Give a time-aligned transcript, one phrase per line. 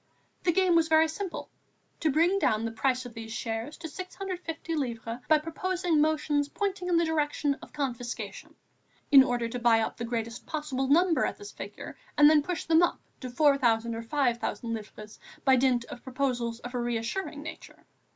[0.41, 1.51] The game was very simple,
[1.99, 6.87] to bring down the price of these shares to 650 livres by proposing motions pointing
[6.87, 8.55] in the direction of confiscation,
[9.11, 12.63] in order to buy up the greatest possible number at this figure and then push
[12.63, 17.85] them up to 4,000 or 5,000 livres by dint of proposals of a reassuring nature.